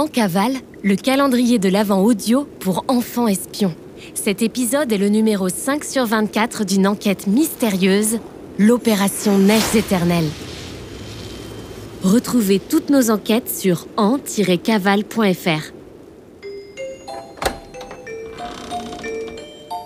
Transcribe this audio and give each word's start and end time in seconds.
En 0.00 0.06
cavale, 0.06 0.54
le 0.82 0.96
calendrier 0.96 1.58
de 1.58 1.68
l'Avent 1.68 2.02
audio 2.02 2.48
pour 2.60 2.86
enfants 2.88 3.28
espions. 3.28 3.74
Cet 4.14 4.40
épisode 4.40 4.90
est 4.90 4.96
le 4.96 5.10
numéro 5.10 5.50
5 5.50 5.84
sur 5.84 6.06
24 6.06 6.64
d'une 6.64 6.86
enquête 6.86 7.26
mystérieuse, 7.26 8.18
l'opération 8.58 9.36
Neiges 9.36 9.76
éternelles. 9.76 10.30
Retrouvez 12.02 12.60
toutes 12.60 12.88
nos 12.88 13.10
enquêtes 13.10 13.50
sur 13.50 13.86
en-cavale.fr. 13.98 15.72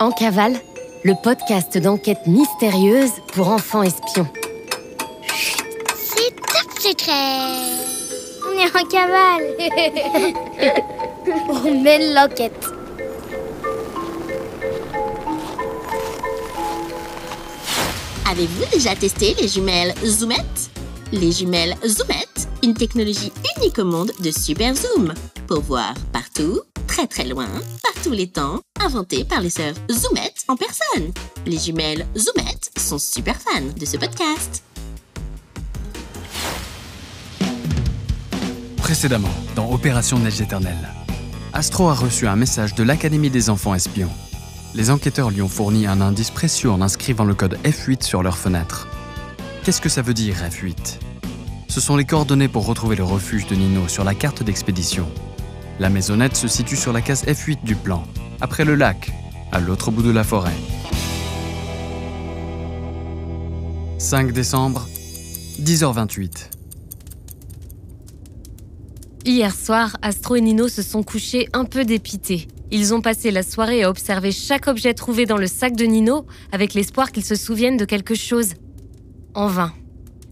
En 0.00 0.10
cavale, 0.10 0.54
le 1.04 1.12
podcast 1.22 1.76
d'enquête 1.76 2.26
mystérieuse 2.26 3.12
pour 3.34 3.50
enfants 3.50 3.82
espions. 3.82 4.28
C'est 5.92 6.34
top 6.34 6.80
secret 6.80 7.77
est 8.58 8.76
en 8.76 8.84
cavale 8.86 9.44
On 11.64 11.80
mène 11.82 12.14
l'enquête 12.14 12.72
Avez-vous 18.30 18.64
déjà 18.72 18.94
testé 18.94 19.34
les 19.40 19.48
jumelles 19.48 19.94
Zoomette? 20.04 20.70
Les 21.12 21.32
jumelles 21.32 21.76
Zoomette, 21.86 22.48
une 22.62 22.74
technologie 22.74 23.32
unique 23.56 23.78
au 23.78 23.84
monde 23.84 24.12
de 24.20 24.30
super 24.30 24.74
zoom 24.74 25.14
pour 25.46 25.60
voir 25.62 25.94
partout, 26.12 26.60
très 26.86 27.06
très 27.06 27.24
loin, 27.24 27.48
par 27.82 28.02
tous 28.02 28.12
les 28.12 28.30
temps, 28.30 28.60
inventée 28.80 29.24
par 29.24 29.40
les 29.40 29.50
sœurs 29.50 29.74
Zoomette 29.90 30.44
en 30.48 30.56
personne. 30.56 31.12
Les 31.46 31.58
jumelles 31.58 32.06
Zoomette 32.16 32.70
sont 32.78 32.98
super 32.98 33.40
fans 33.40 33.72
de 33.76 33.86
ce 33.86 33.96
podcast. 33.96 34.62
Précédemment, 38.88 39.28
dans 39.54 39.70
Opération 39.70 40.18
Neige 40.18 40.40
éternelle, 40.40 40.94
Astro 41.52 41.90
a 41.90 41.94
reçu 41.94 42.26
un 42.26 42.36
message 42.36 42.74
de 42.74 42.82
l'Académie 42.82 43.28
des 43.28 43.50
enfants 43.50 43.74
espions. 43.74 44.08
Les 44.74 44.90
enquêteurs 44.90 45.28
lui 45.28 45.42
ont 45.42 45.48
fourni 45.48 45.86
un 45.86 46.00
indice 46.00 46.30
précieux 46.30 46.70
en 46.70 46.80
inscrivant 46.80 47.24
le 47.24 47.34
code 47.34 47.58
F8 47.64 48.02
sur 48.02 48.22
leur 48.22 48.38
fenêtre. 48.38 48.88
Qu'est-ce 49.62 49.82
que 49.82 49.90
ça 49.90 50.00
veut 50.00 50.14
dire 50.14 50.36
F8 50.36 51.00
Ce 51.68 51.82
sont 51.82 51.96
les 51.96 52.06
coordonnées 52.06 52.48
pour 52.48 52.64
retrouver 52.64 52.96
le 52.96 53.04
refuge 53.04 53.46
de 53.46 53.56
Nino 53.56 53.88
sur 53.88 54.04
la 54.04 54.14
carte 54.14 54.42
d'expédition. 54.42 55.06
La 55.78 55.90
maisonnette 55.90 56.34
se 56.34 56.48
situe 56.48 56.76
sur 56.76 56.94
la 56.94 57.02
case 57.02 57.24
F8 57.24 57.64
du 57.64 57.76
plan, 57.76 58.04
après 58.40 58.64
le 58.64 58.74
lac, 58.74 59.12
à 59.52 59.60
l'autre 59.60 59.90
bout 59.90 60.02
de 60.02 60.10
la 60.10 60.24
forêt. 60.24 60.56
5 63.98 64.32
décembre, 64.32 64.88
10h28. 65.60 66.57
Hier 69.24 69.54
soir, 69.54 69.96
Astro 70.00 70.36
et 70.36 70.40
Nino 70.40 70.68
se 70.68 70.80
sont 70.80 71.02
couchés 71.02 71.48
un 71.52 71.64
peu 71.64 71.84
dépités. 71.84 72.48
Ils 72.70 72.94
ont 72.94 73.00
passé 73.00 73.30
la 73.30 73.42
soirée 73.42 73.82
à 73.82 73.90
observer 73.90 74.32
chaque 74.32 74.68
objet 74.68 74.94
trouvé 74.94 75.26
dans 75.26 75.36
le 75.36 75.46
sac 75.46 75.74
de 75.74 75.84
Nino 75.84 76.24
avec 76.52 76.72
l'espoir 76.74 77.12
qu'ils 77.12 77.24
se 77.24 77.34
souviennent 77.34 77.76
de 77.76 77.84
quelque 77.84 78.14
chose. 78.14 78.54
En 79.34 79.48
vain. 79.48 79.72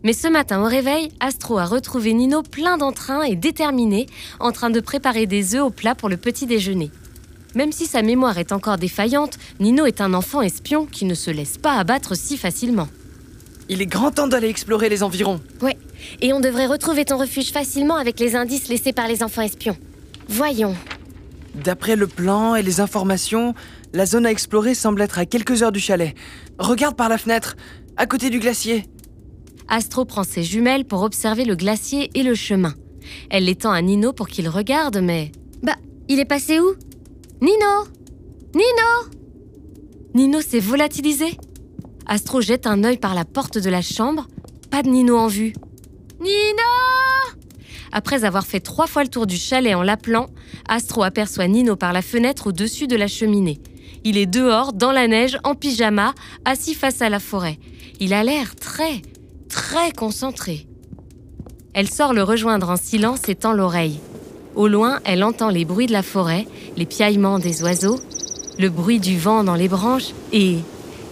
Mais 0.02 0.12
ce 0.12 0.28
matin 0.28 0.62
au 0.62 0.66
réveil, 0.66 1.10
Astro 1.20 1.58
a 1.58 1.64
retrouvé 1.64 2.14
Nino 2.14 2.42
plein 2.42 2.78
d'entrain 2.78 3.22
et 3.22 3.34
déterminé, 3.34 4.06
en 4.38 4.52
train 4.52 4.70
de 4.70 4.80
préparer 4.80 5.26
des 5.26 5.56
œufs 5.56 5.62
au 5.62 5.70
plat 5.70 5.94
pour 5.94 6.08
le 6.08 6.16
petit 6.16 6.46
déjeuner. 6.46 6.90
Même 7.54 7.72
si 7.72 7.86
sa 7.86 8.02
mémoire 8.02 8.38
est 8.38 8.52
encore 8.52 8.78
défaillante, 8.78 9.38
Nino 9.60 9.84
est 9.84 10.00
un 10.00 10.14
enfant 10.14 10.42
espion 10.42 10.86
qui 10.86 11.06
ne 11.06 11.14
se 11.14 11.30
laisse 11.30 11.58
pas 11.58 11.74
abattre 11.74 12.16
si 12.16 12.36
facilement. 12.36 12.88
Il 13.68 13.82
est 13.82 13.86
grand 13.86 14.12
temps 14.12 14.28
d'aller 14.28 14.48
explorer 14.48 14.88
les 14.88 15.02
environs. 15.02 15.40
Ouais, 15.60 15.76
et 16.20 16.32
on 16.32 16.40
devrait 16.40 16.66
retrouver 16.66 17.04
ton 17.04 17.18
refuge 17.18 17.50
facilement 17.50 17.96
avec 17.96 18.20
les 18.20 18.36
indices 18.36 18.68
laissés 18.68 18.92
par 18.92 19.08
les 19.08 19.22
enfants 19.22 19.42
espions. 19.42 19.76
Voyons. 20.28 20.76
D'après 21.54 21.96
le 21.96 22.06
plan 22.06 22.54
et 22.54 22.62
les 22.62 22.80
informations, 22.80 23.54
la 23.92 24.06
zone 24.06 24.26
à 24.26 24.30
explorer 24.30 24.74
semble 24.74 25.00
être 25.02 25.18
à 25.18 25.26
quelques 25.26 25.62
heures 25.62 25.72
du 25.72 25.80
chalet. 25.80 26.14
Regarde 26.58 26.96
par 26.96 27.08
la 27.08 27.18
fenêtre, 27.18 27.56
à 27.96 28.06
côté 28.06 28.30
du 28.30 28.38
glacier. 28.38 28.84
Astro 29.68 30.04
prend 30.04 30.22
ses 30.22 30.42
jumelles 30.42 30.84
pour 30.84 31.02
observer 31.02 31.44
le 31.44 31.56
glacier 31.56 32.10
et 32.14 32.22
le 32.22 32.34
chemin. 32.34 32.74
Elle 33.30 33.46
les 33.46 33.56
tend 33.56 33.72
à 33.72 33.82
Nino 33.82 34.12
pour 34.12 34.28
qu'il 34.28 34.48
regarde, 34.48 34.98
mais... 35.02 35.32
Bah, 35.62 35.76
il 36.08 36.20
est 36.20 36.24
passé 36.24 36.60
où? 36.60 36.74
Nino 37.40 37.86
Nino 38.54 39.16
Nino 40.14 40.40
s'est 40.40 40.60
volatilisé. 40.60 41.36
Astro 42.08 42.40
jette 42.40 42.66
un 42.66 42.84
œil 42.84 42.98
par 42.98 43.14
la 43.14 43.24
porte 43.24 43.58
de 43.58 43.68
la 43.68 43.82
chambre. 43.82 44.28
Pas 44.70 44.82
de 44.82 44.88
Nino 44.88 45.16
en 45.16 45.26
vue. 45.26 45.54
Nino 46.20 46.62
Après 47.90 48.24
avoir 48.24 48.46
fait 48.46 48.60
trois 48.60 48.86
fois 48.86 49.02
le 49.02 49.08
tour 49.08 49.26
du 49.26 49.36
chalet 49.36 49.74
en 49.74 49.82
l'appelant, 49.82 50.28
Astro 50.68 51.02
aperçoit 51.02 51.48
Nino 51.48 51.74
par 51.74 51.92
la 51.92 52.02
fenêtre 52.02 52.48
au-dessus 52.48 52.86
de 52.86 52.96
la 52.96 53.08
cheminée. 53.08 53.58
Il 54.04 54.18
est 54.18 54.26
dehors, 54.26 54.72
dans 54.72 54.92
la 54.92 55.08
neige, 55.08 55.38
en 55.42 55.56
pyjama, 55.56 56.14
assis 56.44 56.74
face 56.74 57.02
à 57.02 57.08
la 57.08 57.18
forêt. 57.18 57.58
Il 57.98 58.14
a 58.14 58.22
l'air 58.22 58.54
très, 58.54 59.02
très 59.48 59.90
concentré. 59.90 60.68
Elle 61.74 61.90
sort 61.90 62.14
le 62.14 62.22
rejoindre 62.22 62.70
en 62.70 62.76
silence 62.76 63.28
et 63.28 63.34
tend 63.34 63.52
l'oreille. 63.52 63.98
Au 64.54 64.68
loin, 64.68 65.00
elle 65.04 65.24
entend 65.24 65.50
les 65.50 65.64
bruits 65.64 65.86
de 65.86 65.92
la 65.92 66.04
forêt, 66.04 66.46
les 66.76 66.86
piaillements 66.86 67.40
des 67.40 67.62
oiseaux, 67.62 67.98
le 68.58 68.70
bruit 68.70 69.00
du 69.00 69.18
vent 69.18 69.42
dans 69.44 69.56
les 69.56 69.68
branches 69.68 70.14
et 70.32 70.58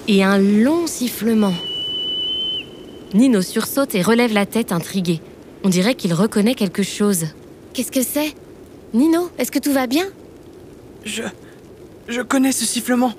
et 0.08 0.22
un 0.22 0.38
long 0.38 0.86
sifflement. 0.86 1.54
Nino 3.14 3.42
sursaute 3.42 3.94
et 3.94 4.02
relève 4.02 4.32
la 4.32 4.46
tête 4.46 4.72
intrigué. 4.72 5.20
On 5.62 5.68
dirait 5.68 5.94
qu'il 5.94 6.12
reconnaît 6.12 6.54
quelque 6.54 6.82
chose. 6.82 7.26
Qu'est-ce 7.72 7.92
que 7.92 8.02
c'est? 8.02 8.34
Nino, 8.92 9.30
est-ce 9.38 9.50
que 9.50 9.58
tout 9.58 9.72
va 9.72 9.86
bien? 9.86 10.06
Je. 11.04 11.22
Je 12.08 12.20
connais 12.20 12.52
ce 12.52 12.64
sifflement. 12.64 13.12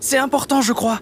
C'est 0.00 0.18
important, 0.18 0.62
je 0.62 0.72
crois. 0.72 1.00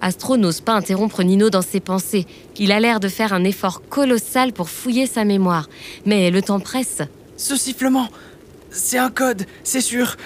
Astro 0.00 0.36
n'ose 0.36 0.60
pas 0.60 0.74
interrompre 0.74 1.22
Nino 1.22 1.48
dans 1.48 1.62
ses 1.62 1.80
pensées. 1.80 2.26
Il 2.58 2.72
a 2.72 2.80
l'air 2.80 3.00
de 3.00 3.08
faire 3.08 3.32
un 3.32 3.44
effort 3.44 3.82
colossal 3.88 4.52
pour 4.52 4.68
fouiller 4.68 5.06
sa 5.06 5.24
mémoire. 5.24 5.68
Mais 6.04 6.30
le 6.30 6.42
temps 6.42 6.60
presse. 6.60 7.00
Ce 7.36 7.56
sifflement, 7.56 8.08
c'est 8.70 8.98
un 8.98 9.10
code, 9.10 9.46
c'est 9.62 9.80
sûr. 9.80 10.16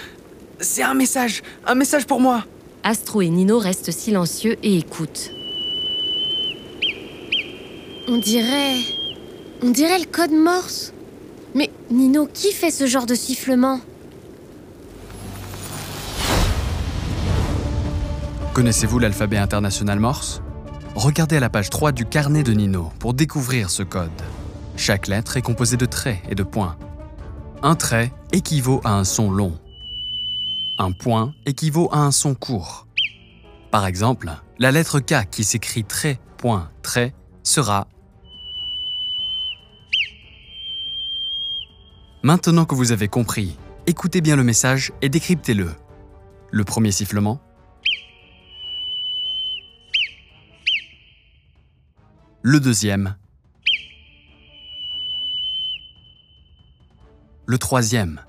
C'est 0.59 0.83
un 0.83 0.93
message, 0.93 1.41
un 1.65 1.75
message 1.75 2.05
pour 2.05 2.19
moi. 2.19 2.43
Astro 2.83 3.21
et 3.21 3.29
Nino 3.29 3.59
restent 3.59 3.91
silencieux 3.91 4.57
et 4.63 4.77
écoutent. 4.77 5.31
On 8.07 8.17
dirait. 8.17 8.77
On 9.61 9.69
dirait 9.69 9.99
le 9.99 10.05
code 10.05 10.31
Morse. 10.31 10.93
Mais 11.53 11.69
Nino, 11.91 12.27
qui 12.33 12.51
fait 12.51 12.71
ce 12.71 12.87
genre 12.87 13.05
de 13.05 13.15
sifflement? 13.15 13.81
Connaissez-vous 18.53 18.99
l'alphabet 18.99 19.37
international 19.37 19.99
Morse? 19.99 20.41
Regardez 20.95 21.37
à 21.37 21.39
la 21.39 21.49
page 21.49 21.69
3 21.69 21.91
du 21.91 22.05
carnet 22.05 22.43
de 22.43 22.53
Nino 22.53 22.91
pour 22.99 23.13
découvrir 23.13 23.69
ce 23.69 23.83
code. 23.83 24.09
Chaque 24.75 25.07
lettre 25.07 25.37
est 25.37 25.41
composée 25.41 25.77
de 25.77 25.85
traits 25.85 26.19
et 26.29 26.35
de 26.35 26.43
points. 26.43 26.77
Un 27.61 27.75
trait 27.75 28.11
équivaut 28.31 28.81
à 28.83 28.93
un 28.93 29.03
son 29.03 29.31
long. 29.31 29.53
Un 30.81 30.93
point 30.93 31.33
équivaut 31.45 31.89
à 31.91 31.97
un 31.97 32.11
son 32.11 32.35
court. 32.35 32.87
Par 33.69 33.85
exemple, 33.85 34.31
la 34.59 34.71
lettre 34.71 35.01
K 35.01 35.29
qui 35.29 35.43
s'écrit 35.43 35.83
trait, 35.83 36.21
point, 36.37 36.71
trait 36.81 37.13
sera 37.43 37.89
Maintenant 42.23 42.63
que 42.63 42.75
vous 42.75 42.93
avez 42.93 43.09
compris, 43.09 43.57
écoutez 43.87 44.21
bien 44.21 44.37
le 44.37 44.43
message 44.45 44.93
et 45.01 45.09
décryptez-le. 45.09 45.75
Le 46.49 46.63
premier 46.63 46.91
sifflement. 46.93 47.41
Le 52.41 52.61
deuxième. 52.61 53.17
Le 57.45 57.57
troisième. 57.57 58.21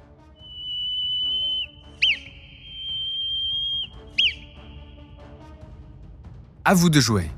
À 6.67 6.75
vous 6.75 6.91
de 6.91 7.01
jouer. 7.01 7.31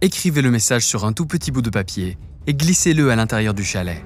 Écrivez 0.00 0.42
le 0.42 0.50
message 0.52 0.86
sur 0.86 1.04
un 1.04 1.12
tout 1.12 1.26
petit 1.26 1.50
bout 1.50 1.60
de 1.60 1.70
papier 1.70 2.16
et 2.46 2.54
glissez-le 2.54 3.10
à 3.10 3.16
l'intérieur 3.16 3.52
du 3.52 3.64
chalet. 3.64 4.00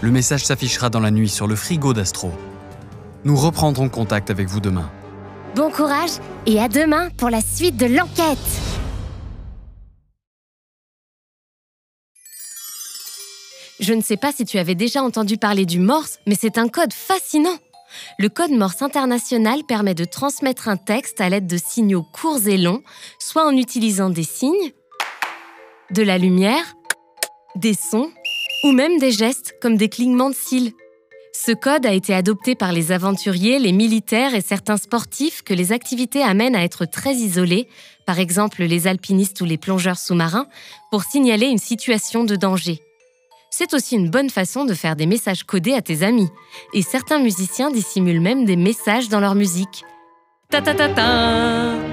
Le 0.00 0.10
message 0.10 0.46
s'affichera 0.46 0.88
dans 0.88 1.00
la 1.00 1.10
nuit 1.10 1.28
sur 1.28 1.46
le 1.46 1.54
frigo 1.54 1.92
d'Astro. 1.92 2.32
Nous 3.24 3.36
reprendrons 3.36 3.90
contact 3.90 4.30
avec 4.30 4.48
vous 4.48 4.60
demain. 4.60 4.90
Bon 5.54 5.70
courage 5.70 6.12
et 6.46 6.58
à 6.58 6.68
demain 6.68 7.10
pour 7.18 7.28
la 7.28 7.42
suite 7.42 7.76
de 7.76 7.84
l'enquête 7.84 8.38
Je 13.80 13.92
ne 13.92 14.00
sais 14.02 14.16
pas 14.16 14.32
si 14.32 14.46
tu 14.46 14.58
avais 14.58 14.74
déjà 14.74 15.02
entendu 15.02 15.36
parler 15.36 15.66
du 15.66 15.78
Morse, 15.78 16.18
mais 16.26 16.36
c'est 16.38 16.56
un 16.56 16.68
code 16.68 16.92
fascinant. 16.92 17.56
Le 18.18 18.28
code 18.28 18.50
Morse 18.50 18.82
international 18.82 19.64
permet 19.64 19.94
de 19.94 20.04
transmettre 20.04 20.68
un 20.68 20.76
texte 20.76 21.20
à 21.20 21.28
l'aide 21.28 21.46
de 21.46 21.56
signaux 21.56 22.04
courts 22.12 22.46
et 22.46 22.58
longs, 22.58 22.82
soit 23.18 23.46
en 23.46 23.56
utilisant 23.56 24.10
des 24.10 24.24
signes, 24.24 24.72
de 25.90 26.02
la 26.02 26.18
lumière, 26.18 26.74
des 27.56 27.74
sons 27.74 28.10
ou 28.64 28.72
même 28.72 28.98
des 28.98 29.12
gestes 29.12 29.54
comme 29.60 29.76
des 29.76 29.88
clignements 29.88 30.30
de 30.30 30.34
cils. 30.34 30.72
Ce 31.32 31.52
code 31.52 31.86
a 31.86 31.92
été 31.92 32.12
adopté 32.12 32.54
par 32.54 32.72
les 32.72 32.92
aventuriers, 32.92 33.58
les 33.58 33.72
militaires 33.72 34.34
et 34.34 34.40
certains 34.40 34.76
sportifs 34.76 35.42
que 35.42 35.54
les 35.54 35.72
activités 35.72 36.22
amènent 36.22 36.56
à 36.56 36.64
être 36.64 36.84
très 36.84 37.14
isolés, 37.14 37.68
par 38.04 38.18
exemple 38.18 38.62
les 38.64 38.86
alpinistes 38.86 39.40
ou 39.40 39.44
les 39.44 39.56
plongeurs 39.56 39.98
sous-marins, 39.98 40.48
pour 40.90 41.02
signaler 41.04 41.46
une 41.46 41.58
situation 41.58 42.24
de 42.24 42.36
danger. 42.36 42.82
C'est 43.62 43.74
aussi 43.74 43.94
une 43.94 44.08
bonne 44.08 44.30
façon 44.30 44.64
de 44.64 44.72
faire 44.72 44.96
des 44.96 45.04
messages 45.04 45.44
codés 45.44 45.74
à 45.74 45.82
tes 45.82 46.02
amis. 46.02 46.30
Et 46.72 46.80
certains 46.80 47.18
musiciens 47.18 47.70
dissimulent 47.70 48.22
même 48.22 48.46
des 48.46 48.56
messages 48.56 49.10
dans 49.10 49.20
leur 49.20 49.34
musique. 49.34 49.84
Ta 50.48 50.62
ta 50.62 50.72
ta 50.72 50.88
ta 50.88 51.89